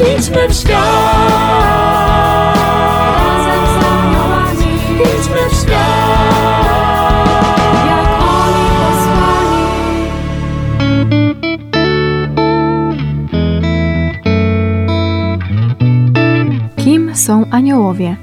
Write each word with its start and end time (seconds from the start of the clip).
Idźmy 0.00 0.48
w 0.48 0.54
świat. 0.54 0.84
Razem 3.16 4.68
Idźmy 4.98 5.48
w 5.50 5.54
świat. 5.54 6.04
jak 7.86 8.08
oni 8.22 8.66
posłani. 8.80 9.64
Kim 16.76 17.16
są 17.16 17.44
aniołowie? 17.50 18.16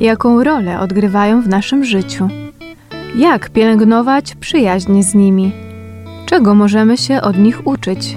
Jaką 0.00 0.44
rolę 0.44 0.80
odgrywają 0.80 1.42
w 1.42 1.48
naszym 1.48 1.84
życiu? 1.84 2.28
Jak 3.16 3.50
pielęgnować 3.50 4.34
przyjaźń 4.34 5.02
z 5.02 5.14
nimi? 5.14 5.52
Czego 6.26 6.54
możemy 6.54 6.96
się 6.96 7.22
od 7.22 7.38
nich 7.38 7.66
uczyć? 7.66 8.16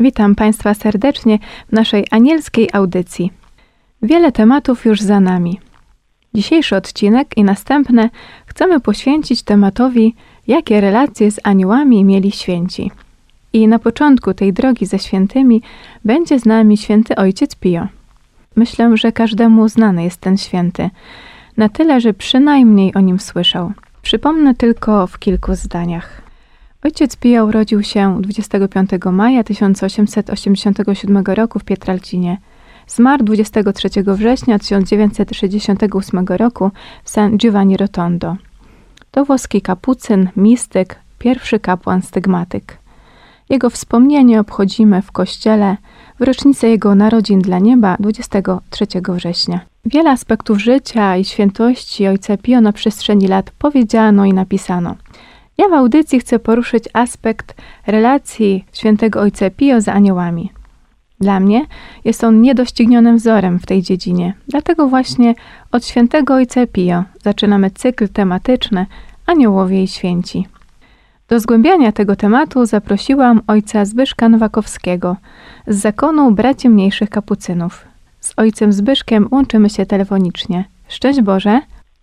Witam 0.00 0.34
Państwa 0.34 0.74
serdecznie 0.74 1.38
w 1.68 1.72
naszej 1.72 2.06
anielskiej 2.10 2.68
audycji. 2.72 3.32
Wiele 4.02 4.32
tematów 4.32 4.84
już 4.84 5.00
za 5.00 5.20
nami. 5.20 5.60
Dzisiejszy 6.34 6.76
odcinek 6.76 7.36
i 7.36 7.44
następne 7.44 8.10
chcemy 8.46 8.80
poświęcić 8.80 9.42
tematowi, 9.42 10.14
jakie 10.46 10.80
relacje 10.80 11.30
z 11.30 11.40
aniołami 11.42 12.04
mieli 12.04 12.32
święci. 12.32 12.90
I 13.52 13.68
na 13.68 13.78
początku 13.78 14.34
tej 14.34 14.52
drogi 14.52 14.86
ze 14.86 14.98
świętymi 14.98 15.62
będzie 16.04 16.38
z 16.38 16.44
nami 16.44 16.76
święty 16.76 17.16
ojciec 17.16 17.54
Pio. 17.54 17.86
Myślę, 18.56 18.96
że 18.96 19.12
każdemu 19.12 19.68
znany 19.68 20.04
jest 20.04 20.20
ten 20.20 20.36
święty, 20.36 20.90
na 21.56 21.68
tyle, 21.68 22.00
że 22.00 22.14
przynajmniej 22.14 22.94
o 22.94 23.00
nim 23.00 23.20
słyszał. 23.20 23.72
Przypomnę 24.02 24.54
tylko 24.54 25.06
w 25.06 25.18
kilku 25.18 25.54
zdaniach. 25.54 26.29
Ojciec 26.84 27.16
Pio 27.16 27.44
urodził 27.44 27.82
się 27.82 28.22
25 28.22 28.90
maja 29.12 29.44
1887 29.44 31.24
roku 31.26 31.58
w 31.58 31.64
Pietralcinie. 31.64 32.38
Zmarł 32.86 33.24
23 33.24 33.88
września 34.06 34.58
1968 34.58 36.26
roku 36.28 36.70
w 37.04 37.10
San 37.10 37.38
Giovanni 37.38 37.76
Rotondo. 37.76 38.36
To 39.10 39.24
włoski 39.24 39.62
kapucyn, 39.62 40.28
mistyk, 40.36 40.96
pierwszy 41.18 41.58
kapłan 41.58 42.02
stygmatyk. 42.02 42.78
Jego 43.48 43.70
wspomnienie 43.70 44.40
obchodzimy 44.40 45.02
w 45.02 45.12
kościele 45.12 45.76
w 46.20 46.22
rocznicę 46.22 46.68
jego 46.68 46.94
narodzin 46.94 47.40
dla 47.40 47.58
nieba 47.58 47.96
23 48.00 48.86
września. 49.08 49.60
Wiele 49.84 50.10
aspektów 50.10 50.58
życia 50.58 51.16
i 51.16 51.24
świętości 51.24 52.06
ojca 52.06 52.36
Pio 52.36 52.60
na 52.60 52.72
przestrzeni 52.72 53.28
lat 53.28 53.50
powiedziano 53.50 54.24
i 54.24 54.32
napisano. 54.32 54.96
Ja 55.60 55.68
w 55.68 55.72
audycji 55.72 56.20
chcę 56.20 56.38
poruszyć 56.38 56.84
aspekt 56.92 57.54
relacji 57.86 58.64
świętego 58.72 59.20
ojca 59.20 59.50
Pio 59.50 59.80
z 59.80 59.88
aniołami. 59.88 60.52
Dla 61.20 61.40
mnie 61.40 61.66
jest 62.04 62.24
on 62.24 62.40
niedoścignionym 62.40 63.16
wzorem 63.16 63.58
w 63.58 63.66
tej 63.66 63.82
dziedzinie. 63.82 64.34
Dlatego 64.48 64.88
właśnie 64.88 65.34
od 65.72 65.86
świętego 65.86 66.34
ojca 66.34 66.66
Pio 66.66 67.04
zaczynamy 67.22 67.70
cykl 67.70 68.08
tematyczny 68.08 68.86
Aniołowie 69.26 69.82
i 69.82 69.88
Święci. 69.88 70.46
Do 71.28 71.40
zgłębiania 71.40 71.92
tego 71.92 72.16
tematu 72.16 72.66
zaprosiłam 72.66 73.40
ojca 73.46 73.84
Zbyszka 73.84 74.28
Nowakowskiego 74.28 75.16
z 75.66 75.76
zakonu 75.76 76.32
braci 76.32 76.68
mniejszych 76.68 77.10
kapucynów. 77.10 77.84
Z 78.20 78.32
ojcem 78.36 78.72
Zbyszkiem 78.72 79.28
łączymy 79.30 79.70
się 79.70 79.86
telefonicznie. 79.86 80.64
Szczęść 80.88 81.20
Boże! 81.20 81.60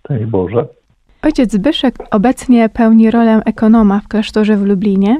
Daj 0.09 0.25
Boże. 0.25 0.76
Ojciec 1.21 1.51
Zbyszek 1.51 1.95
obecnie 2.11 2.69
pełni 2.69 3.11
rolę 3.11 3.41
ekonoma 3.45 3.99
w 3.99 4.07
klasztorze 4.07 4.57
w 4.57 4.65
Lublinie. 4.65 5.17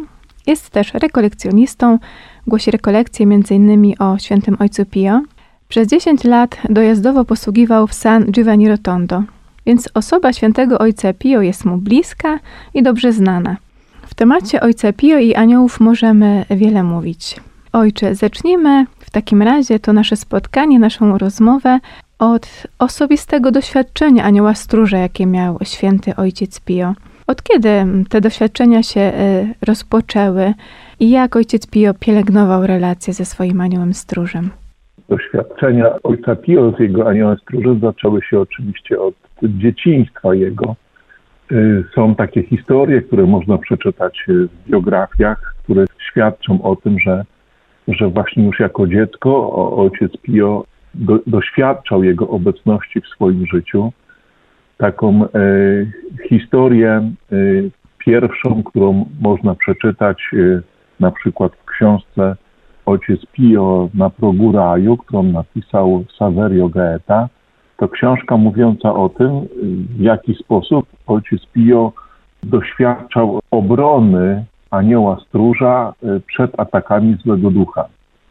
Jest 0.48 0.70
też 0.70 0.94
rekolekcjonistą, 0.94 2.00
głosi 2.48 2.72
rekolekcje 2.72 3.26
m.in. 3.26 3.94
o 4.00 4.18
świętym 4.18 4.58
ojcu 4.60 4.86
Pio. 4.86 5.22
Przez 5.70 5.88
10 5.88 6.24
lat 6.24 6.58
dojazdowo 6.70 7.26
posługiwał 7.26 7.88
w 7.88 7.94
San 7.94 8.26
Giovanni 8.32 8.68
Rotondo, 8.68 9.24
więc 9.66 9.90
osoba 9.94 10.34
świętego 10.34 10.80
ojca 10.80 11.14
Pio 11.14 11.42
jest 11.42 11.66
mu 11.66 11.78
bliska 11.78 12.40
i 12.74 12.84
dobrze 12.84 13.14
znana. 13.14 13.58
W 14.02 14.16
temacie 14.16 14.62
ojca 14.62 14.94
Pio 14.94 15.18
i 15.18 15.36
aniołów 15.36 15.80
możemy 15.80 16.46
wiele 16.50 16.84
mówić. 16.84 17.36
Ojcze, 17.74 18.16
zacznijmy 18.16 18.86
w 19.00 19.12
takim 19.12 19.42
razie 19.42 19.80
to 19.80 19.94
nasze 19.94 20.16
spotkanie, 20.16 20.80
naszą 20.80 21.18
rozmowę 21.18 21.80
od 22.20 22.68
osobistego 22.80 23.52
doświadczenia 23.52 24.24
anioła 24.24 24.54
stróża, 24.54 24.98
jakie 24.98 25.26
miał 25.26 25.58
święty 25.64 26.16
ojciec 26.16 26.62
Pio. 26.66 26.94
Od 27.28 27.44
kiedy 27.44 27.70
te 28.10 28.22
doświadczenia 28.22 28.84
się 28.84 29.02
y, 29.02 29.14
rozpoczęły 29.68 30.54
i 31.00 31.10
jak 31.10 31.36
ojciec 31.36 31.68
Pio 31.68 31.94
pielęgnował 31.94 32.68
relacje 32.68 33.14
ze 33.14 33.26
swoim 33.26 33.62
aniołem 33.62 33.94
stróżem? 33.94 34.50
Doświadczenia 35.10 35.86
ojca 36.04 36.36
Pio 36.36 36.74
z 36.78 36.80
jego 36.80 37.10
aniołem 37.10 37.38
stróżem 37.38 37.80
zaczęły 37.80 38.22
się 38.22 38.40
oczywiście 38.40 39.00
od 39.00 39.14
dzieciństwa 39.44 40.36
jego. 40.36 40.76
Y, 41.52 41.84
Są 41.96 42.16
takie 42.16 42.44
historie, 42.44 43.02
które 43.02 43.26
można 43.26 43.58
przeczytać 43.58 44.24
w 44.28 44.70
biografiach, 44.70 45.56
które 45.64 45.86
świadczą 46.12 46.62
o 46.62 46.76
tym, 46.76 47.00
że, 47.00 47.26
że 47.88 48.10
właśnie 48.10 48.46
już 48.46 48.60
jako 48.60 48.88
dziecko 48.88 49.52
ojciec 49.78 50.12
Pio 50.22 50.64
do, 50.94 51.20
doświadczał 51.28 52.04
jego 52.04 52.28
obecności 52.28 53.02
w 53.02 53.08
swoim 53.08 53.46
życiu. 53.48 53.92
Taką 54.78 55.24
e, 55.24 55.30
historię 56.30 56.92
e, 56.92 57.36
pierwszą, 57.98 58.64
którą 58.64 59.06
można 59.22 59.56
przeczytać 59.56 60.18
e, 60.34 60.62
na 61.00 61.12
przykład 61.12 61.52
w 61.56 61.66
książce 61.66 62.36
Ojciec 62.86 63.26
Pio 63.32 63.90
na 63.94 64.10
progu 64.10 64.52
raju, 64.52 64.98
którą 64.98 65.24
napisał 65.24 66.06
Saverio 66.18 66.70
Gaeta, 66.70 67.30
to 67.78 67.90
książka 67.90 68.38
mówiąca 68.38 68.94
o 68.94 69.10
tym, 69.10 69.42
w 69.98 70.02
jaki 70.02 70.36
sposób 70.36 70.86
ojciec 71.08 71.46
Pio 71.46 71.94
doświadczał 72.44 73.40
obrony 73.52 74.46
anioła 74.72 75.20
stróża 75.28 75.94
y, 76.04 76.22
przed 76.28 76.60
atakami 76.60 77.18
złego 77.24 77.52
ducha. 77.52 77.86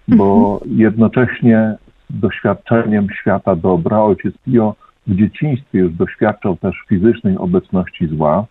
Bo 0.09 0.61
jednocześnie 0.67 1.75
z 1.86 1.86
doświadczeniem 2.11 3.07
świata 3.21 3.57
dobra 3.57 4.03
ojciec 4.03 4.35
Pio 4.45 4.75
w 5.07 5.15
dzieciństwie 5.15 5.79
już 5.79 5.93
doświadczał 5.93 6.57
też 6.57 6.77
fizycznej 6.89 7.37
obecności 7.39 8.07
zła. 8.07 8.45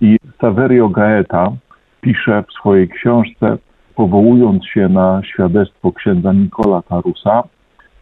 I 0.00 0.16
Saverio 0.40 0.88
Gaeta 0.88 1.52
pisze 2.00 2.44
w 2.48 2.52
swojej 2.52 2.88
książce, 2.88 3.58
powołując 3.94 4.66
się 4.66 4.88
na 4.88 5.22
świadectwo 5.24 5.92
księdza 5.92 6.32
Nikola 6.32 6.82
Tarusa, 6.82 7.42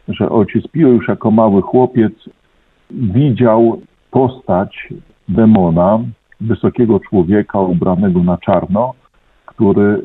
że 0.08 0.28
ojciec 0.28 0.68
Pio 0.68 0.88
już 0.88 1.08
jako 1.08 1.30
mały 1.30 1.62
chłopiec 1.62 2.12
widział 2.90 3.80
postać 4.10 4.88
demona, 5.28 5.98
wysokiego 6.40 7.00
człowieka 7.00 7.60
ubranego 7.60 8.22
na 8.22 8.38
czarno, 8.38 8.94
który 9.46 9.82
y, 9.82 10.00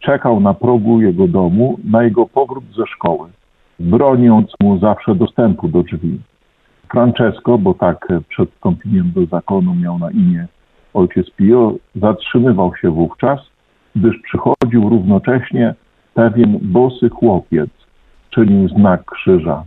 czekał 0.00 0.40
na 0.40 0.54
progu 0.54 1.00
jego 1.00 1.28
domu 1.28 1.78
na 1.84 2.02
jego 2.02 2.26
powrót 2.26 2.64
ze 2.76 2.86
szkoły, 2.86 3.28
broniąc 3.82 4.52
mu 4.62 4.78
zawsze 4.78 5.14
dostępu 5.14 5.68
do 5.68 5.82
drzwi. 5.82 6.20
Francesco, 6.90 7.58
bo 7.58 7.74
tak 7.74 8.08
przed 8.28 8.50
wstąpieniem 8.50 9.12
do 9.14 9.26
zakonu 9.26 9.74
miał 9.74 9.98
na 9.98 10.10
imię 10.10 10.46
ojciec 10.94 11.30
Pio, 11.30 11.74
zatrzymywał 11.94 12.76
się 12.76 12.90
wówczas, 12.90 13.40
gdyż 13.96 14.18
przychodził 14.22 14.88
równocześnie 14.88 15.74
pewien 16.14 16.58
bosy 16.62 17.08
chłopiec, 17.08 17.70
czynił 18.30 18.68
znak 18.68 19.04
krzyża. 19.04 19.64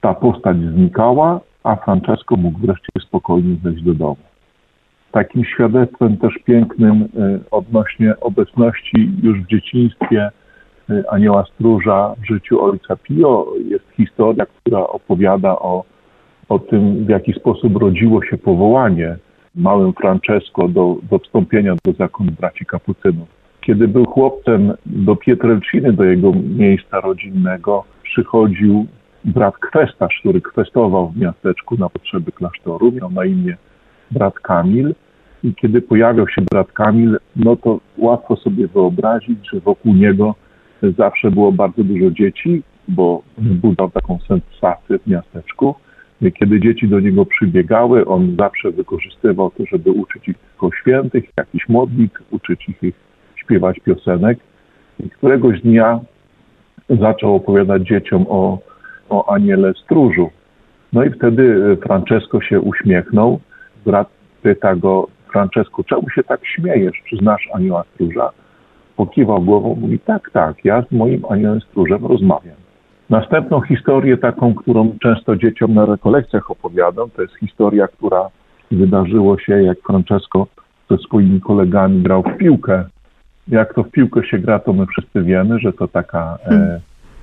Ta 0.00 0.14
postać 0.14 0.56
znikała, 0.56 1.40
a 1.64 1.76
Francesco 1.76 2.36
mógł 2.36 2.58
wreszcie 2.58 2.88
spokojnie 3.00 3.56
wejść 3.62 3.82
do 3.82 3.94
domu. 3.94 4.16
Takim 5.12 5.44
świadectwem 5.44 6.16
też 6.16 6.34
pięknym 6.44 7.02
y, 7.02 7.40
odnośnie 7.50 8.20
obecności 8.20 9.12
już 9.22 9.40
w 9.40 9.46
dzieciństwie 9.46 10.30
anioła 11.08 11.44
stróża 11.54 12.14
w 12.22 12.26
życiu 12.26 12.64
ojca 12.64 12.96
Pio 12.96 13.46
jest 13.64 13.84
historia, 13.96 14.46
która 14.46 14.80
opowiada 14.80 15.58
o, 15.58 15.84
o 16.48 16.58
tym, 16.58 17.04
w 17.04 17.08
jaki 17.08 17.32
sposób 17.32 17.76
rodziło 17.76 18.24
się 18.24 18.38
powołanie 18.38 19.16
małym 19.54 19.92
Francesco 19.92 20.68
do, 20.68 20.96
do 21.10 21.18
wstąpienia 21.18 21.74
do 21.84 21.92
zakonu 21.92 22.32
braci 22.32 22.66
kapucynów. 22.66 23.28
Kiedy 23.60 23.88
był 23.88 24.06
chłopcem 24.06 24.74
do 24.86 25.16
Pietrelciny, 25.16 25.92
do 25.92 26.04
jego 26.04 26.32
miejsca 26.56 27.00
rodzinnego, 27.00 27.84
przychodził 28.02 28.86
brat 29.24 29.58
kwestarz, 29.58 30.18
który 30.20 30.40
kwestował 30.40 31.08
w 31.08 31.16
miasteczku 31.16 31.76
na 31.78 31.88
potrzeby 31.88 32.32
klasztoru, 32.32 32.92
miał 32.92 33.10
na 33.10 33.24
imię 33.24 33.56
brat 34.10 34.34
Kamil. 34.34 34.94
I 35.44 35.54
kiedy 35.54 35.82
pojawiał 35.82 36.28
się 36.28 36.42
brat 36.50 36.72
Kamil, 36.72 37.18
no 37.36 37.56
to 37.56 37.80
łatwo 37.98 38.36
sobie 38.36 38.68
wyobrazić, 38.68 39.38
że 39.52 39.60
wokół 39.60 39.94
niego 39.94 40.34
zawsze 40.82 41.30
było 41.30 41.52
bardzo 41.52 41.84
dużo 41.84 42.10
dzieci, 42.10 42.62
bo 42.88 43.22
wzbudzał 43.38 43.90
taką 43.90 44.18
sensację 44.28 44.98
w 44.98 45.06
miasteczku. 45.06 45.74
Kiedy 46.38 46.60
dzieci 46.60 46.88
do 46.88 47.00
niego 47.00 47.26
przybiegały, 47.26 48.06
on 48.06 48.36
zawsze 48.38 48.70
wykorzystywał 48.70 49.50
to, 49.50 49.64
żeby 49.72 49.90
uczyć 49.90 50.28
ich 50.28 50.36
o 50.60 50.70
świętych, 50.80 51.24
jakichś 51.36 51.68
modlitw, 51.68 52.22
uczyć 52.30 52.68
ich 52.68 52.94
śpiewać 53.36 53.80
piosenek. 53.80 54.38
I 55.04 55.10
któregoś 55.10 55.60
dnia 55.60 56.00
zaczął 56.90 57.34
opowiadać 57.34 57.82
dzieciom 57.82 58.26
o, 58.28 58.58
o 59.08 59.32
aniele 59.34 59.74
stróżu. 59.74 60.30
No 60.92 61.04
i 61.04 61.10
wtedy 61.10 61.76
Francesco 61.82 62.40
się 62.40 62.60
uśmiechnął. 62.60 63.40
Brat 63.86 64.08
pyta 64.42 64.76
go, 64.76 65.08
Francesco, 65.32 65.84
czemu 65.84 66.10
się 66.10 66.22
tak 66.22 66.40
śmiejesz? 66.46 67.02
Czy 67.08 67.16
znasz 67.16 67.48
anioła 67.52 67.84
stróża? 67.94 68.30
Pokiwał 68.98 69.42
głową, 69.42 69.76
mówi, 69.80 69.98
tak, 69.98 70.30
tak, 70.30 70.64
ja 70.64 70.82
z 70.82 70.92
moim 70.92 71.22
aniołem 71.30 71.60
stróżem 71.60 72.06
rozmawiam. 72.06 72.56
Następną 73.10 73.60
historię, 73.60 74.16
taką, 74.16 74.54
którą 74.54 74.96
często 75.02 75.36
dzieciom 75.36 75.74
na 75.74 75.86
rekolekcjach 75.86 76.50
opowiadam, 76.50 77.10
to 77.10 77.22
jest 77.22 77.34
historia, 77.34 77.88
która 77.88 78.28
wydarzyło 78.70 79.38
się, 79.38 79.62
jak 79.62 79.78
Francesco 79.86 80.46
ze 80.90 80.98
swoimi 80.98 81.40
kolegami 81.40 82.02
grał 82.02 82.22
w 82.22 82.36
piłkę. 82.36 82.84
Jak 83.48 83.74
to 83.74 83.82
w 83.82 83.90
piłkę 83.90 84.24
się 84.24 84.38
gra, 84.38 84.58
to 84.58 84.72
my 84.72 84.86
wszyscy 84.86 85.22
wiemy, 85.22 85.58
że 85.58 85.72
to 85.72 85.88
taka 85.88 86.38
e, 86.46 86.80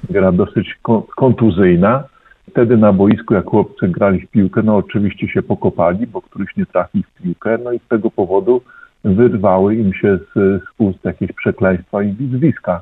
gra 0.10 0.32
dosyć 0.32 0.80
kontuzyjna. 1.16 2.04
Wtedy 2.50 2.78
na 2.78 2.94
boisku, 2.94 3.34
jak 3.34 3.46
chłopcy 3.46 3.88
grali 3.88 4.22
w 4.22 4.28
piłkę, 4.28 4.62
no 4.64 4.76
oczywiście 4.76 5.28
się 5.28 5.42
pokopali, 5.42 6.08
bo 6.08 6.22
któryś 6.22 6.56
nie 6.58 6.66
trafił 6.66 7.02
w 7.04 7.22
piłkę, 7.22 7.58
no 7.64 7.72
i 7.72 7.80
z 7.80 7.88
tego 7.88 8.12
powodu 8.12 8.62
wyrwały 9.06 9.76
im 9.76 9.94
się 9.94 10.18
z, 10.18 10.34
z 10.36 10.66
ust 10.78 11.06
jakieś 11.06 11.32
przekleństwa 11.32 12.04
i 12.04 12.14
wizwiska. 12.14 12.82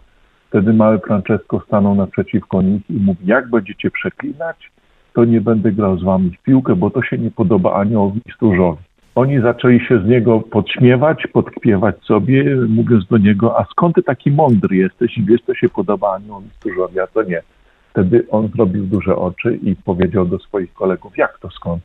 Wtedy 0.50 0.74
mały 0.74 1.00
Francesco 1.00 1.60
stanął 1.68 1.96
naprzeciwko 1.96 2.62
nich 2.62 2.90
i 2.90 2.94
mówi, 2.94 3.26
jak 3.26 3.50
będziecie 3.50 3.92
przeklinać, 3.92 4.72
to 5.14 5.26
nie 5.26 5.42
będę 5.42 5.72
grał 5.72 5.98
z 5.98 6.04
wami 6.04 6.30
w 6.30 6.44
piłkę, 6.44 6.76
bo 6.76 6.90
to 6.90 7.04
się 7.04 7.18
nie 7.18 7.32
podoba 7.32 7.74
aniołowi 7.74 8.22
stróżowi. 8.36 8.84
Oni 9.16 9.42
zaczęli 9.42 9.80
się 9.80 10.00
z 10.00 10.06
niego 10.06 10.40
podśmiewać, 10.40 11.28
podkpiewać 11.34 11.96
sobie, 12.04 12.56
mówiąc 12.56 13.08
do 13.08 13.18
niego, 13.18 13.60
a 13.60 13.66
skąd 13.66 13.96
ty 13.96 14.04
taki 14.04 14.32
mądry 14.32 14.76
jesteś 14.76 15.18
i 15.18 15.24
wiesz, 15.24 15.42
co 15.42 15.54
się 15.54 15.70
podoba 15.70 16.16
aniołowi 16.16 16.50
stróżowi, 16.56 17.00
a 17.00 17.08
to 17.08 17.24
nie. 17.24 17.42
Wtedy 17.90 18.26
on 18.32 18.48
zrobił 18.48 18.84
duże 18.84 19.16
oczy 19.16 19.56
i 19.56 19.76
powiedział 19.76 20.26
do 20.26 20.40
swoich 20.40 20.74
kolegów, 20.74 21.18
jak 21.18 21.40
to 21.40 21.50
skąd? 21.50 21.84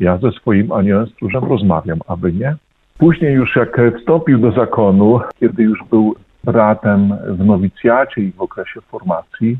Ja 0.00 0.18
ze 0.18 0.30
swoim 0.30 0.72
aniołem 0.72 1.06
stróżem 1.06 1.44
rozmawiam, 1.44 1.98
aby 2.06 2.32
nie? 2.32 2.56
Później 2.98 3.34
już 3.34 3.56
jak 3.56 3.80
wstąpił 3.98 4.38
do 4.38 4.52
zakonu, 4.52 5.20
kiedy 5.40 5.62
już 5.62 5.78
był 5.90 6.14
bratem 6.44 7.16
w 7.28 7.44
nowicjacie 7.44 8.20
i 8.20 8.32
w 8.32 8.40
okresie 8.40 8.80
formacji, 8.80 9.58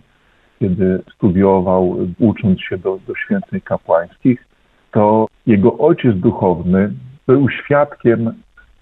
kiedy 0.59 1.03
studiował, 1.15 1.97
ucząc 2.19 2.61
się 2.61 2.79
do, 2.79 2.99
do 3.07 3.15
świętych 3.15 3.65
kapłańskich, 3.65 4.45
to 4.91 5.27
jego 5.47 5.79
ojciec 5.79 6.17
duchowny 6.17 6.93
był 7.27 7.51
świadkiem 7.51 8.33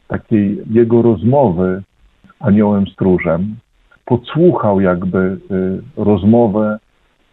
takiej 0.08 0.62
jego 0.70 1.02
rozmowy 1.02 1.82
z 2.26 2.46
aniołem 2.46 2.87
stróżem. 2.87 3.56
Podsłuchał 4.05 4.81
jakby 4.81 5.19
y, 5.19 5.38
rozmowę 5.96 6.78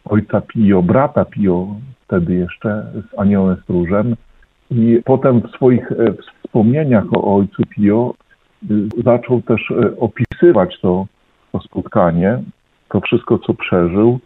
ojca 0.05 0.41
Pio, 0.41 0.83
brata 0.83 1.25
Pio, 1.25 1.67
wtedy 2.05 2.35
jeszcze 2.35 2.85
z 2.93 3.19
aniołem 3.19 3.57
stróżem. 3.63 4.15
I 4.71 5.01
potem 5.05 5.41
w 5.41 5.51
swoich 5.51 5.91
e, 5.91 6.13
wspomnieniach 6.43 7.05
o 7.13 7.35
ojcu 7.35 7.63
Pio 7.69 8.13
y, 8.71 8.87
zaczął 9.03 9.41
też 9.41 9.71
e, 9.71 9.97
opisywać 9.97 10.79
to, 10.81 11.05
to 11.51 11.59
spotkanie, 11.59 12.39
to 12.89 13.01
wszystko, 13.01 13.39
co 13.39 13.53
przeżył. 13.53 14.19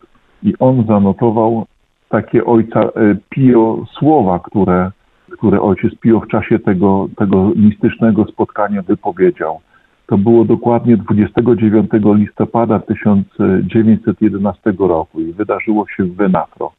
I 0.44 0.54
on 0.60 0.86
zanotował 0.88 1.66
takie 2.10 2.46
ojca 2.46 2.80
e, 2.80 2.90
Pio 3.30 3.86
słowa, 4.00 4.40
które, 4.40 4.92
które 5.32 5.62
ojciec 5.62 5.96
Pio 6.00 6.20
w 6.20 6.28
czasie 6.28 6.60
tego, 6.60 7.08
tego 7.18 7.52
mistycznego 7.56 8.26
spotkania 8.26 8.82
wypowiedział. 8.82 9.62
To 10.08 10.18
było 10.18 10.46
dokładnie 10.46 10.98
29 10.98 11.90
listopada 12.04 12.80
1911 12.80 14.74
roku 14.80 15.22
i 15.22 15.34
wydarzyło 15.34 15.86
się 15.88 16.04
w 16.04 16.16
Venafro. 16.16 16.72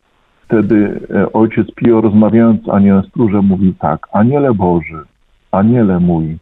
Wtedy 0.44 1.00
e, 1.14 1.32
ojciec 1.32 1.74
Pio 1.74 2.00
rozmawiając 2.00 2.64
z 2.64 2.68
aniołem 2.68 3.04
stróżem 3.04 3.44
mówił 3.44 3.74
tak, 3.78 4.08
Aniele 4.12 4.54
Boży, 4.54 5.02
Aniele 5.52 6.00
mój, 6.00 6.38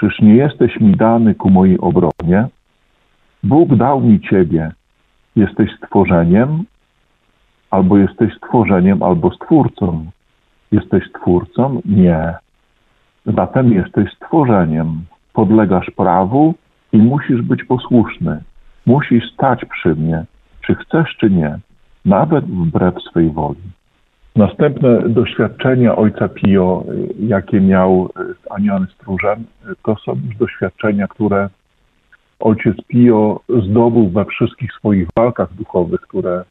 czyż 0.00 0.20
nie 0.20 0.34
jesteś 0.34 0.80
mi 0.80 0.96
dany 0.96 1.34
ku 1.34 1.50
mojej 1.50 1.78
obronie? 1.78 2.48
Bóg 3.42 3.76
dał 3.76 4.00
mi 4.00 4.20
Ciebie, 4.20 4.72
jesteś 5.36 5.70
stworzeniem, 5.76 6.64
albo 7.70 7.98
jesteś 7.98 8.34
stworzeniem, 8.34 9.02
albo 9.02 9.30
stwórcą. 9.30 10.10
Jesteś 10.72 11.04
stwórcą? 11.08 11.80
Nie. 11.84 12.34
Zatem 13.26 13.72
jesteś 13.72 14.12
stworzeniem. 14.12 15.04
Podlegasz 15.32 15.90
prawu 15.90 16.54
i 16.92 16.98
musisz 16.98 17.42
być 17.42 17.64
posłuszny. 17.64 18.42
Musisz 18.86 19.32
stać 19.32 19.64
przy 19.64 19.94
mnie, 19.94 20.24
czy 20.66 20.74
chcesz, 20.74 21.16
czy 21.20 21.30
nie, 21.30 21.58
nawet 22.04 22.44
wbrew 22.44 22.94
swej 23.10 23.30
woli. 23.30 23.60
Następne 24.36 25.08
doświadczenia 25.08 25.96
ojca 25.96 26.28
Pio, 26.28 26.84
jakie 27.20 27.60
miał 27.60 28.08
z 28.16 28.52
aniołem 28.52 28.86
stróżem, 28.94 29.44
to 29.84 29.96
są 30.04 30.12
już 30.26 30.36
doświadczenia, 30.36 31.08
które 31.08 31.48
ojciec 32.40 32.76
Pio 32.88 33.40
zdobył 33.48 34.08
we 34.08 34.24
wszystkich 34.24 34.72
swoich 34.72 35.08
walkach 35.16 35.54
duchowych, 35.54 36.00
które 36.00 36.44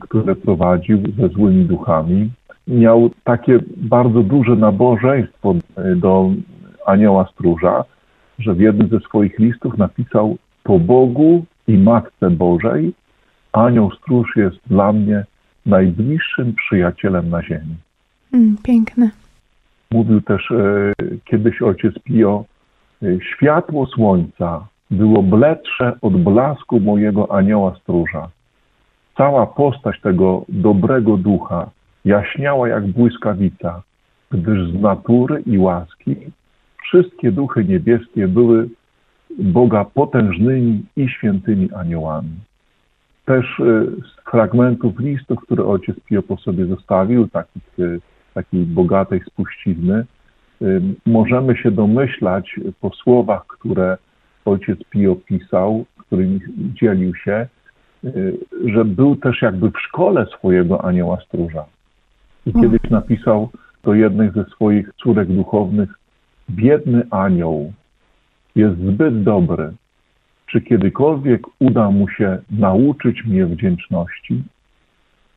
które 0.00 0.36
prowadził 0.36 1.02
ze 1.18 1.28
złymi 1.28 1.64
duchami. 1.64 2.30
Miał 2.68 3.10
takie 3.24 3.58
bardzo 3.76 4.22
duże 4.22 4.56
nabożeństwo 4.56 5.54
do 5.96 6.30
anioła 6.86 7.28
stróża, 7.32 7.84
że 8.38 8.54
w 8.54 8.60
jednym 8.60 8.88
ze 8.88 9.00
swoich 9.00 9.38
listów 9.38 9.78
napisał 9.78 10.36
po 10.64 10.78
Bogu 10.78 11.44
i 11.68 11.78
Matce 11.78 12.30
Bożej 12.30 12.92
anioł 13.56 13.90
stróż 13.90 14.36
jest 14.36 14.56
dla 14.66 14.92
mnie 14.92 15.24
najbliższym 15.66 16.54
przyjacielem 16.54 17.30
na 17.30 17.42
ziemi. 17.42 17.74
Mm, 18.32 18.56
piękne. 18.62 19.10
Mówił 19.90 20.20
też 20.20 20.50
e, 20.50 20.92
kiedyś 21.24 21.62
ojciec 21.62 21.94
Pio, 22.04 22.44
e, 23.02 23.06
światło 23.20 23.86
słońca 23.86 24.66
było 24.90 25.22
bledsze 25.22 25.92
od 26.02 26.22
blasku 26.22 26.80
mojego 26.80 27.34
anioła 27.34 27.74
stróża 27.82 28.28
cała 29.16 29.46
postać 29.46 30.00
tego 30.00 30.44
dobrego 30.48 31.16
ducha 31.16 31.70
jaśniała 32.04 32.68
jak 32.68 32.86
błyskawica, 32.86 33.82
gdyż 34.30 34.70
z 34.70 34.80
natury 34.80 35.42
i 35.46 35.58
łaski 35.58 36.16
wszystkie 36.82 37.32
duchy 37.32 37.64
niebieskie 37.64 38.28
były 38.28 38.68
Boga 39.38 39.84
potężnymi 39.84 40.84
i 40.96 41.08
świętymi 41.08 41.72
aniołami. 41.72 42.30
Też 43.26 43.58
y, 43.60 43.86
z 44.02 44.30
fragmentów 44.30 44.98
listów, 44.98 45.40
które 45.40 45.64
ojciec 45.64 45.96
Pio 46.00 46.22
po 46.22 46.36
sobie 46.36 46.66
zostawił, 46.66 47.28
takich, 47.28 47.78
y, 47.78 48.00
takiej 48.34 48.66
bogatej 48.66 49.20
spuścizny, 49.20 50.04
y, 50.62 50.82
możemy 51.06 51.56
się 51.56 51.70
domyślać 51.70 52.60
po 52.80 52.90
słowach, 52.90 53.46
które 53.46 53.98
ojciec 54.44 54.78
Pio 54.90 55.16
pisał, 55.16 55.84
którymi 55.98 56.40
dzielił 56.58 57.14
się, 57.14 57.46
że 58.64 58.84
był 58.84 59.16
też 59.16 59.42
jakby 59.42 59.70
w 59.70 59.78
szkole 59.78 60.26
swojego 60.26 60.84
anioła 60.84 61.18
stróża. 61.20 61.64
I 62.46 62.52
kiedyś 62.52 62.90
napisał 62.90 63.50
do 63.84 63.94
jednej 63.94 64.30
ze 64.30 64.44
swoich 64.44 64.90
córek 65.02 65.28
duchownych: 65.28 65.88
Biedny 66.50 67.02
anioł 67.10 67.72
jest 68.56 68.78
zbyt 68.78 69.22
dobry. 69.22 69.72
Czy 70.46 70.60
kiedykolwiek 70.60 71.42
uda 71.58 71.90
mu 71.90 72.08
się 72.08 72.38
nauczyć 72.50 73.24
mnie 73.24 73.46
wdzięczności? 73.46 74.42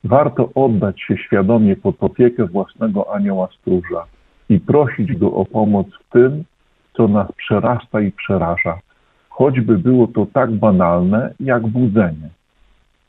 Warto 0.03 0.49
oddać 0.55 1.01
się 1.01 1.17
świadomie 1.17 1.75
pod 1.75 1.95
opiekę 1.99 2.45
własnego 2.45 3.13
anioła 3.13 3.47
stróża 3.61 4.05
i 4.49 4.59
prosić 4.59 5.13
go 5.13 5.33
o 5.33 5.45
pomoc 5.45 5.87
w 5.87 6.13
tym, 6.13 6.43
co 6.93 7.07
nas 7.07 7.31
przerasta 7.31 8.01
i 8.01 8.11
przeraża, 8.11 8.79
choćby 9.29 9.77
było 9.77 10.07
to 10.07 10.25
tak 10.33 10.51
banalne 10.51 11.33
jak 11.39 11.67
budzenie. 11.67 12.29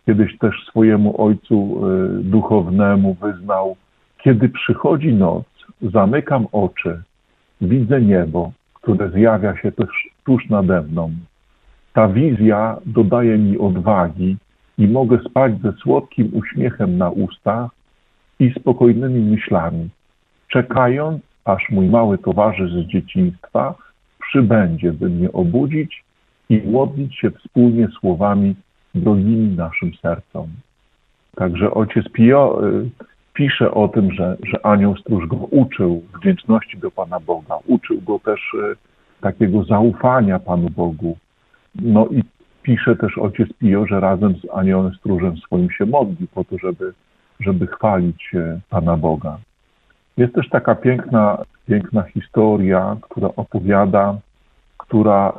Kiedyś 0.07 0.39
też 0.39 0.55
swojemu 0.69 1.23
ojcu 1.23 1.57
e, 1.57 2.09
duchownemu 2.23 3.15
wyznał: 3.15 3.77
Kiedy 4.23 4.49
przychodzi 4.49 5.13
noc, 5.13 5.45
zamykam 5.83 6.47
oczy, 6.53 7.03
widzę 7.61 8.01
niebo, 8.01 8.53
które 8.75 9.11
zjawia 9.11 9.57
się 9.57 9.73
też 9.73 10.09
tuż 10.25 10.49
nade 10.49 10.83
mną. 10.83 11.11
Ta 11.93 12.09
wizja 12.09 12.77
dodaje 12.87 13.39
mi 13.39 13.59
odwagi 13.59 14.37
i 14.79 14.89
mogę 14.89 15.19
spać 15.31 15.53
ze 15.63 15.73
słodkim 15.73 16.31
uśmiechem 16.33 16.99
na 16.99 17.11
ustach 17.11 17.71
i 18.39 18.53
spokojnymi 18.61 19.21
myślami, 19.21 19.89
czekając, 20.49 21.23
aż 21.45 21.71
mój 21.71 21.89
mały 21.89 22.19
towarzysz 22.19 22.73
z 22.73 22.87
dzieciństwa 22.87 23.75
przybędzie, 24.21 24.93
by 24.93 25.11
mnie 25.11 25.33
obudzić 25.33 26.05
i 26.49 26.63
modlić 26.63 27.19
się 27.19 27.31
wspólnie 27.31 27.89
słowami 28.01 28.55
drogimi 28.95 29.57
naszym 29.57 29.95
sercom. 30.03 30.49
Także 31.35 31.71
ojciec 31.71 32.09
Pio 32.13 32.69
y, 32.69 32.91
pisze 33.35 33.71
o 33.71 33.89
tym, 33.89 34.13
że, 34.13 34.37
że 34.43 34.67
anioł 34.67 34.97
stróż 34.97 35.27
go 35.27 35.37
uczył 35.37 36.03
wdzięczności 36.21 36.79
do 36.79 36.91
Pana 36.91 37.21
Boga, 37.21 37.59
uczył 37.67 38.01
go 38.01 38.19
też 38.19 38.41
y, 38.55 38.77
takiego 39.21 39.65
zaufania 39.65 40.39
Panu 40.39 40.71
Bogu. 40.71 41.17
No 41.75 42.07
i 42.07 42.23
pisze 42.63 42.97
też 42.97 43.19
ojciec 43.19 43.49
Pio, 43.59 43.87
że 43.87 44.01
razem 44.01 44.35
z 44.37 44.51
aniołem 44.55 44.95
stróżem 44.95 45.37
swoim 45.37 45.71
się 45.71 45.87
modli 45.87 46.29
po 46.35 46.45
to, 46.45 46.59
żeby, 46.59 46.93
żeby 47.41 47.67
chwalić 47.67 48.33
Pana 48.71 48.97
Boga. 48.97 49.39
Jest 50.17 50.35
też 50.35 50.49
taka 50.49 50.75
piękna, 50.75 51.39
piękna 51.67 52.03
historia, 52.03 52.97
która 53.01 53.29
opowiada, 53.37 54.19
która 54.79 55.33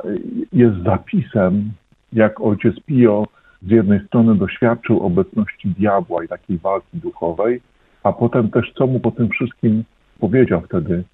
jest 0.52 0.76
zapisem, 0.84 1.72
jak 2.12 2.40
ojciec 2.40 2.80
Pio 2.86 3.26
z 3.62 3.70
jednej 3.70 4.06
strony 4.06 4.34
doświadczył 4.34 5.06
obecności 5.06 5.68
diabła 5.68 6.24
i 6.24 6.28
takiej 6.28 6.58
walki 6.58 6.98
duchowej, 6.98 7.60
a 8.02 8.12
potem 8.12 8.50
też 8.50 8.72
co 8.72 8.86
mu 8.86 9.00
po 9.00 9.10
tym 9.10 9.28
wszystkim 9.28 9.84
powiedział 10.20 10.60
wtedy 10.60 11.04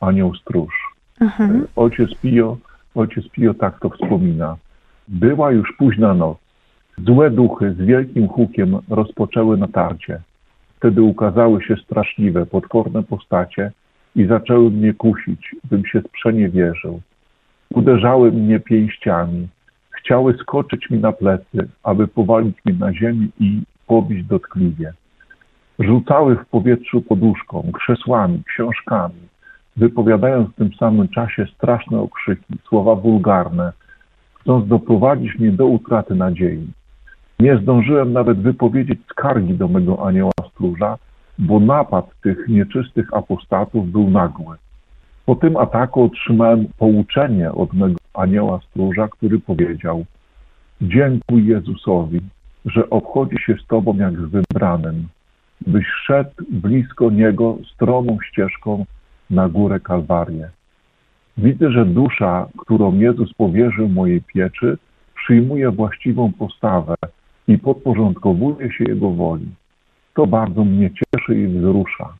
anioł 0.00 0.34
stróż. 0.34 0.74
Mhm. 1.20 1.66
Ojciec 1.76 2.14
Pio, 2.14 2.56
ojciec 2.94 3.28
Pio 3.28 3.54
tak 3.54 3.80
to 3.80 3.90
wspomina. 3.90 4.56
Była 5.08 5.52
już 5.52 5.72
późna 5.78 6.14
noc. 6.14 6.38
Złe 7.06 7.30
duchy 7.30 7.74
z 7.74 7.76
wielkim 7.76 8.28
hukiem 8.28 8.78
rozpoczęły 8.88 9.56
natarcie. 9.56 10.20
Wtedy 10.76 11.02
ukazały 11.02 11.62
się 11.62 11.76
straszliwe, 11.76 12.46
potworne 12.46 13.02
postacie 13.02 13.72
i 14.16 14.26
zaczęły 14.26 14.70
mnie 14.70 14.94
kusić, 14.94 15.54
bym 15.70 15.86
się 15.86 16.00
sprzeniewierzył. 16.00 17.00
Uderzały 17.70 18.32
mnie 18.32 18.60
pięściami, 18.60 19.48
chciały 19.90 20.34
skoczyć 20.34 20.90
mi 20.90 20.98
na 20.98 21.12
plecy, 21.12 21.68
aby 21.82 22.08
powalić 22.08 22.56
mnie 22.64 22.74
na 22.78 22.94
ziemię 22.94 23.26
i 23.40 23.62
pobić 23.86 24.24
dotkliwie. 24.24 24.92
Rzucały 25.78 26.36
w 26.36 26.46
powietrzu 26.46 27.02
poduszką, 27.02 27.70
krzesłami, 27.72 28.42
książkami, 28.44 29.28
wypowiadając 29.76 30.50
w 30.50 30.54
tym 30.54 30.70
samym 30.74 31.08
czasie 31.08 31.46
straszne 31.54 32.00
okrzyki, 32.00 32.54
słowa 32.68 32.94
wulgarne, 32.94 33.72
chcąc 34.48 34.68
doprowadzić 34.68 35.38
mnie 35.38 35.52
do 35.52 35.66
utraty 35.66 36.14
nadziei. 36.14 36.66
Nie 37.40 37.58
zdążyłem 37.58 38.12
nawet 38.12 38.38
wypowiedzieć 38.38 38.98
skargi 39.10 39.54
do 39.54 39.68
mego 39.68 40.06
anioła 40.06 40.32
stróża, 40.50 40.98
bo 41.38 41.60
napad 41.60 42.20
tych 42.22 42.48
nieczystych 42.48 43.14
apostatów 43.14 43.90
był 43.90 44.10
nagły. 44.10 44.56
Po 45.26 45.34
tym 45.36 45.56
ataku 45.56 46.02
otrzymałem 46.02 46.66
pouczenie 46.78 47.52
od 47.52 47.72
mego 47.72 47.96
anioła 48.14 48.60
stróża, 48.70 49.08
który 49.08 49.38
powiedział: 49.38 50.04
Dziękuj 50.82 51.46
Jezusowi, 51.46 52.20
że 52.64 52.90
obchodzi 52.90 53.36
się 53.38 53.54
z 53.64 53.66
Tobą 53.66 53.96
jak 53.96 54.14
z 54.14 54.30
wybranym, 54.30 55.08
byś 55.66 55.86
szedł 56.06 56.30
blisko 56.50 57.10
Niego 57.10 57.58
stromą 57.74 58.18
ścieżką 58.24 58.84
na 59.30 59.48
górę 59.48 59.80
Kalwarię. 59.80 60.48
Widzę, 61.38 61.70
że 61.70 61.86
dusza, 61.86 62.46
którą 62.58 62.98
Jezus 62.98 63.32
powierzył 63.32 63.88
mojej 63.88 64.22
pieczy, 64.22 64.78
przyjmuje 65.14 65.70
właściwą 65.70 66.32
postawę 66.32 66.94
i 67.48 67.58
podporządkowuje 67.58 68.72
się 68.72 68.84
Jego 68.84 69.10
woli. 69.10 69.46
To 70.14 70.26
bardzo 70.26 70.64
mnie 70.64 70.90
cieszy 70.90 71.40
i 71.40 71.46
wzrusza. 71.46 72.14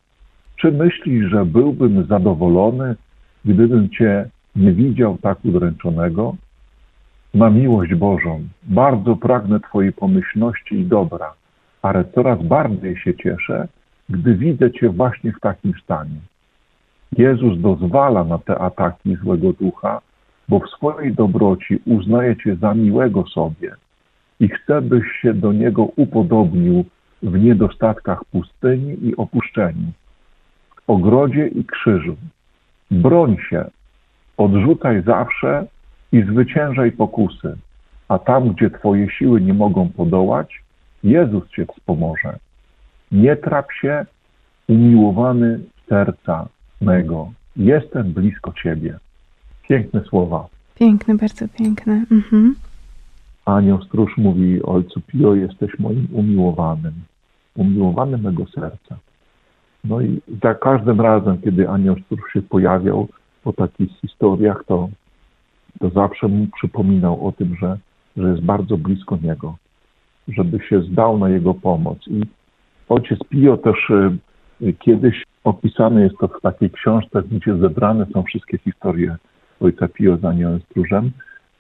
Czy 0.57 0.73
myślisz, 0.73 1.31
że 1.31 1.45
byłbym 1.45 2.07
zadowolony, 2.07 2.97
gdybym 3.45 3.91
Cię 3.91 4.29
nie 4.57 4.73
widział 4.73 5.19
tak 5.23 5.45
udręczonego? 5.45 6.37
Na 7.35 7.51
miłość 7.51 7.95
Bożą 7.95 8.43
bardzo 8.63 9.17
pragnę 9.17 9.61
Twojej 9.61 9.93
pomyślności 9.93 10.75
i 10.75 10.85
dobra, 10.85 11.33
ale 11.83 12.05
coraz 12.05 12.43
bardziej 12.43 12.97
się 12.97 13.15
cieszę, 13.15 13.69
gdy 14.09 14.35
widzę 14.35 14.71
Cię 14.71 14.89
właśnie 14.89 15.33
w 15.33 15.41
takim 15.41 15.73
stanie. 15.85 16.21
Jezus 17.17 17.61
dozwala 17.61 18.25
na 18.25 18.39
te 18.39 18.59
ataki 18.59 19.17
złego 19.17 19.53
ducha, 19.53 20.01
bo 20.49 20.61
w 20.61 20.69
swojej 20.69 21.15
dobroci 21.15 21.81
uznaje 21.87 22.37
Cię 22.37 22.57
za 22.57 22.75
miłego 22.75 23.27
sobie 23.27 23.75
i 24.41 24.49
chce, 24.49 24.83
byś 24.83 25.05
się 25.23 25.35
do 25.35 25.53
Niego 25.53 25.83
upodobnił 25.97 26.85
w 27.23 27.39
niedostatkach 27.39 28.25
pustyni 28.25 29.07
i 29.09 29.17
opuszczeniu, 29.17 29.93
w 30.77 30.91
ogrodzie 30.91 31.47
i 31.47 31.65
krzyżu. 31.65 32.17
Broń 32.91 33.37
się, 33.51 33.65
odrzucaj 34.37 35.03
zawsze 35.03 35.67
i 36.13 36.23
zwyciężaj 36.23 36.93
pokusy, 36.93 37.57
a 38.09 38.19
tam, 38.19 38.49
gdzie 38.49 38.71
Twoje 38.71 39.11
siły 39.11 39.41
nie 39.41 39.55
mogą 39.55 39.89
podołać, 39.89 40.63
Jezus 41.05 41.49
Cię 41.49 41.67
wspomoże. 41.67 42.39
Nie 43.13 43.37
trap 43.37 43.73
się, 43.73 44.07
umiłowany 44.69 45.61
serca 45.89 46.49
mego. 46.81 47.33
Jestem 47.57 48.13
blisko 48.13 48.53
Ciebie. 48.63 48.99
Piękne 49.69 50.05
słowa. 50.05 50.49
Piękne, 50.75 51.15
bardzo 51.17 51.49
piękne. 51.49 52.05
Mhm. 52.11 52.55
Anioł 53.45 53.83
stróż 53.83 54.17
mówi 54.17 54.63
Ojcu 54.63 55.01
Pio, 55.01 55.35
jesteś 55.35 55.79
moim 55.79 56.09
umiłowanym, 56.13 56.93
umiłowanym 57.57 58.21
mego 58.21 58.47
serca. 58.47 58.97
No 59.85 60.01
i 60.01 60.21
za 60.43 60.55
każdym 60.55 61.01
razem, 61.01 61.39
kiedy 61.43 61.69
anioł 61.69 61.97
stróż 62.05 62.21
się 62.33 62.43
pojawiał 62.43 63.09
po 63.43 63.53
takich 63.53 63.91
historiach, 64.01 64.65
to, 64.67 64.89
to 65.81 65.91
zawsze 65.91 66.29
mu 66.29 66.47
przypominał 66.47 67.27
o 67.27 67.33
tym, 67.33 67.57
że, 67.61 67.79
że 68.17 68.31
jest 68.31 68.43
bardzo 68.43 68.77
blisko 68.77 69.19
niego, 69.23 69.57
żeby 70.29 70.61
się 70.61 70.83
zdał 70.83 71.19
na 71.19 71.29
jego 71.29 71.55
pomoc. 71.55 71.99
I 72.07 72.21
ojciec 72.89 73.19
Pio 73.29 73.57
też 73.57 73.91
y, 74.61 74.73
kiedyś 74.73 75.25
opisane 75.45 76.03
jest 76.03 76.19
to 76.21 76.29
w 76.29 76.41
takiej 76.41 76.71
książce, 76.71 77.23
gdzie 77.31 77.57
zebrane 77.57 78.07
są 78.13 78.23
wszystkie 78.23 78.59
historie 78.59 79.17
ojca 79.61 79.89
Pio 79.89 80.17
z 80.17 80.25
aniołem 80.25 80.61
stróżem. 80.61 81.11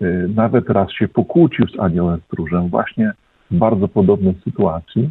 Y, 0.03 0.29
nawet 0.35 0.71
raz 0.71 0.93
się 0.93 1.09
pokłócił 1.09 1.69
z 1.69 1.81
aniołem 1.81 2.21
stróżem 2.27 2.69
właśnie 2.69 3.13
w 3.51 3.57
bardzo 3.57 3.89
podobnej 3.89 4.35
sytuacji, 4.45 5.11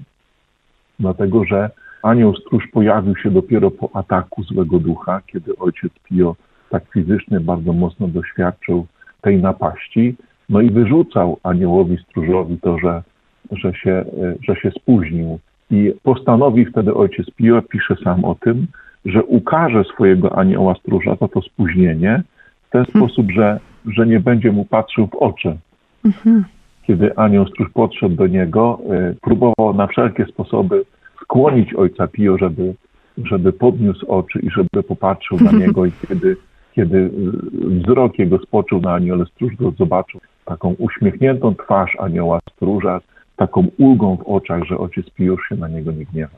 dlatego 1.00 1.46
że 1.46 1.70
anioł 2.04 2.36
stróż 2.36 2.68
pojawił 2.74 3.16
się 3.16 3.32
dopiero 3.32 3.72
po 3.72 3.90
ataku 3.94 4.44
złego 4.44 4.80
ducha, 4.80 5.22
kiedy 5.28 5.58
ojciec 5.58 5.92
Pio 6.04 6.36
tak 6.70 6.84
fizycznie 6.94 7.40
bardzo 7.40 7.74
mocno 7.74 8.08
doświadczył 8.08 8.86
tej 9.22 9.42
napaści, 9.42 10.16
no 10.50 10.62
i 10.62 10.72
wyrzucał 10.72 11.40
aniołowi 11.44 11.98
stróżowi 11.98 12.58
to, 12.58 12.80
że, 12.80 13.04
że, 13.52 13.74
się, 13.74 13.92
y, 13.92 14.38
że 14.42 14.56
się 14.56 14.72
spóźnił. 14.72 15.40
I 15.72 15.94
postanowi 16.04 16.66
wtedy 16.66 16.94
ojciec 16.94 17.32
Pio, 17.36 17.62
pisze 17.62 17.96
sam 18.04 18.26
o 18.26 18.36
tym, 18.36 18.68
że 19.06 19.24
ukaże 19.24 19.84
swojego 19.84 20.38
anioła 20.38 20.76
stróża 20.76 21.16
za 21.22 21.28
to 21.28 21.42
spóźnienie 21.42 22.24
w 22.68 22.70
ten 22.70 22.86
sposób, 22.86 23.32
że, 23.32 23.60
że 23.86 24.08
nie 24.08 24.20
będzie 24.20 24.52
mu 24.52 24.66
patrzył 24.66 25.08
w 25.08 25.16
oczy. 25.16 25.58
Mhm. 26.06 26.44
Kiedy 26.84 27.16
anioł 27.16 27.48
stróż 27.48 27.70
podszedł 27.74 28.16
do 28.16 28.28
niego, 28.28 28.80
y, 29.12 29.16
próbował 29.22 29.74
na 29.74 29.88
wszelkie 29.88 30.26
sposoby 30.26 30.86
skłonić 31.22 31.74
ojca 31.74 32.08
Pio, 32.08 32.38
żeby, 32.38 32.74
żeby 33.18 33.54
podniósł 33.54 34.06
oczy 34.12 34.40
i 34.40 34.50
żeby 34.50 34.84
popatrzył 34.84 35.38
na 35.40 35.52
niego 35.52 35.86
i 35.86 35.92
kiedy, 36.08 36.38
kiedy 36.76 37.12
wzrok 37.54 38.20
jego 38.20 38.40
spoczął 38.40 38.82
na 38.82 38.94
aniole 38.94 39.26
stróż, 39.26 39.54
to 39.60 39.72
zobaczył 39.72 40.22
taką 40.46 40.76
uśmiechniętą 40.78 41.56
twarz 41.56 41.96
anioła 42.00 42.40
stróża, 42.56 43.02
taką 43.38 43.68
ulgą 43.78 44.18
w 44.18 44.28
oczach, 44.28 44.64
że 44.64 44.78
ojciec 44.78 45.06
już 45.20 45.50
się 45.50 45.56
na 45.56 45.68
niego 45.68 45.92
nie 45.92 46.06
gniewa. 46.06 46.38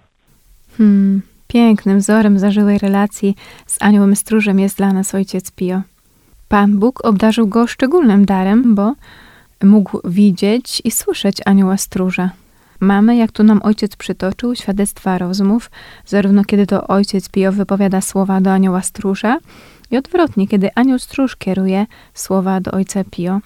Hmm. 0.77 1.22
Pięknym 1.48 2.00
wzorem 2.00 2.39
zażyłej 2.39 2.77
relacji 2.77 3.36
z 3.65 3.82
aniołem 3.82 4.15
stróżem 4.15 4.60
jest 4.60 4.77
dla 4.77 4.94
nas 4.94 5.15
ojciec 5.15 5.51
Pio. 5.51 5.82
Pan 6.50 6.79
Bóg 6.79 7.06
obdarzył 7.06 7.48
go 7.48 7.68
szczególnym 7.68 8.25
darem, 8.25 8.75
bo 8.75 8.94
mógł 9.63 10.00
widzieć 10.03 10.82
i 10.86 10.91
słyszeć 10.91 11.38
anioła 11.46 11.77
stróża. 11.77 12.29
Mamy, 12.79 13.15
jak 13.15 13.32
tu 13.32 13.44
nam 13.44 13.62
ojciec 13.63 13.96
przytoczył, 13.96 14.56
świadectwa 14.56 15.18
rozmów, 15.18 15.72
zarówno 16.06 16.44
kiedy 16.44 16.68
to 16.68 16.88
ojciec 16.88 17.29
Pio 17.29 17.51
wypowiada 17.51 18.01
słowa 18.01 18.41
do 18.41 18.53
anioła 18.53 18.82
stróża, 18.82 19.39
i 19.91 19.98
odwrotnie, 19.98 20.48
kiedy 20.48 20.70
anioł 20.75 21.00
stróż 21.00 21.36
kieruje 21.36 21.86
słowa 22.13 22.62
do 22.62 22.72
ojca 22.72 23.03
Pio. 23.12 23.39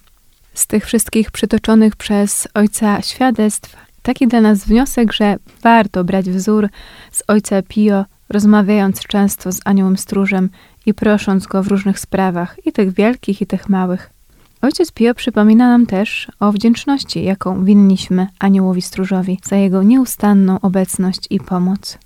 Z 0.54 0.66
tych 0.66 0.86
wszystkich 0.86 1.30
przytoczonych 1.30 1.96
przez 1.96 2.48
ojca 2.54 3.02
świadectw, 3.02 3.76
taki 4.02 4.28
dla 4.28 4.40
nas 4.40 4.64
wniosek, 4.64 5.12
że 5.12 5.36
warto 5.62 6.04
brać 6.04 6.30
wzór 6.30 6.68
z 7.12 7.22
ojca 7.28 7.62
Pio, 7.62 8.04
rozmawiając 8.28 9.00
często 9.00 9.52
z 9.52 9.60
aniołem 9.64 9.96
stróżem 9.96 10.50
i 10.86 10.94
prosząc 10.94 11.46
go 11.46 11.62
w 11.62 11.68
różnych 11.68 11.98
sprawach, 11.98 12.56
i 12.66 12.72
tych 12.72 12.92
wielkich, 12.92 13.40
i 13.40 13.46
tych 13.46 13.68
małych. 13.68 14.10
Ojciec 14.62 14.92
Pio 14.92 15.14
przypomina 15.14 15.68
nam 15.68 15.86
też 15.86 16.28
o 16.40 16.52
wdzięczności, 16.52 17.24
jaką 17.24 17.64
winniśmy 17.64 18.26
aniołowi 18.38 18.82
stróżowi 18.82 19.38
za 19.44 19.56
jego 19.56 19.82
nieustanną 19.82 20.60
obecność 20.60 21.26
i 21.30 21.40
pomoc. 21.40 21.98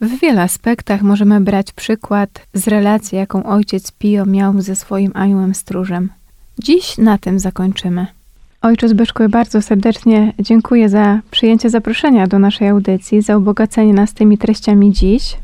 W 0.00 0.20
wielu 0.20 0.40
aspektach 0.40 1.02
możemy 1.02 1.40
brać 1.40 1.72
przykład 1.72 2.46
z 2.54 2.68
relacji, 2.68 3.18
jaką 3.18 3.44
ojciec 3.44 3.92
Pio 3.92 4.26
miał 4.26 4.60
ze 4.60 4.76
swoim 4.76 5.12
aniołem 5.14 5.54
stróżem. 5.54 6.08
Dziś 6.62 6.98
na 6.98 7.18
tym 7.18 7.38
zakończymy. 7.38 8.06
Ojcze 8.62 8.88
Zbyszku, 8.88 9.28
bardzo 9.28 9.62
serdecznie 9.62 10.32
dziękuję 10.38 10.88
za 10.88 11.20
przyjęcie 11.30 11.70
zaproszenia 11.70 12.26
do 12.26 12.38
naszej 12.38 12.68
audycji, 12.68 13.22
za 13.22 13.36
ubogacenie 13.36 13.92
nas 13.92 14.14
tymi 14.14 14.38
treściami 14.38 14.92
dziś. 14.92 15.36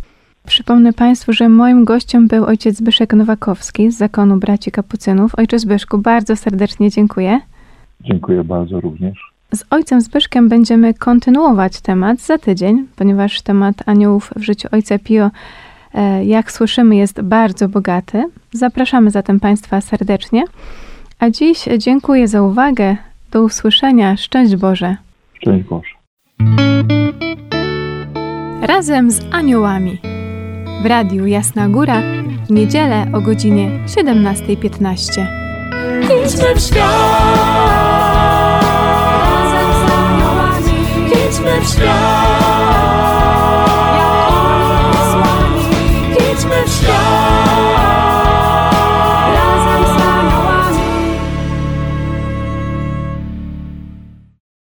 Przypomnę 0.47 0.93
Państwu, 0.93 1.33
że 1.33 1.49
moim 1.49 1.85
gościem 1.85 2.29
był 2.29 2.45
ojciec 2.45 2.77
Zbyszek 2.77 3.13
Nowakowski 3.13 3.91
z 3.91 3.97
Zakonu 3.97 4.37
Braci 4.37 4.71
Kapucynów. 4.71 5.35
Ojcze 5.35 5.59
Zbyszku, 5.59 5.99
bardzo 5.99 6.37
serdecznie 6.37 6.91
dziękuję. 6.91 7.41
Dziękuję 8.01 8.45
bardzo 8.45 8.81
również. 8.81 9.33
Z 9.55 9.65
ojcem 9.71 10.01
Zbyszkiem 10.01 10.49
będziemy 10.49 10.95
kontynuować 10.95 11.81
temat 11.81 12.21
za 12.21 12.39
tydzień, 12.39 12.87
ponieważ 12.97 13.43
temat 13.43 13.77
aniołów 13.87 14.31
w 14.37 14.43
życiu 14.43 14.69
ojca 14.73 14.99
Pio, 14.99 15.31
e, 15.95 16.25
jak 16.25 16.53
słyszymy, 16.53 16.97
jest 16.97 17.21
bardzo 17.21 17.69
bogaty. 17.69 18.25
Zapraszamy 18.53 19.11
zatem 19.11 19.41
Państwa 19.41 19.81
serdecznie. 19.81 20.45
A 21.19 21.31
dziś 21.31 21.65
dziękuję 21.79 22.29
za 22.29 22.43
uwagę. 22.43 22.97
Do 23.31 23.43
usłyszenia. 23.43 24.17
Szczęść 24.17 24.57
Boże. 24.57 24.97
Szczęść 25.35 25.65
Boże. 25.65 25.89
Razem 28.63 29.11
z 29.11 29.21
aniołami. 29.31 30.01
W 30.83 30.87
radiu 30.87 31.27
Jasna 31.27 31.69
Góra 31.69 32.03
w 32.47 32.51
niedzielę 32.51 33.07
o 33.13 33.21
godzinie 33.21 33.71
17.15. 33.87 35.27
Idźmy 36.03 36.55
w 36.57 36.61
świat. 36.61 36.87
Razem 39.33 39.89
z 39.89 39.93
aniołami 39.93 40.73
Idźmy 41.07 41.61
w 41.61 41.69
świat. 41.69 42.56